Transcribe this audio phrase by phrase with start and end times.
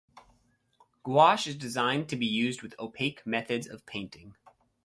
[1.03, 4.35] Gouache is designed to be used with opaque methods of painting.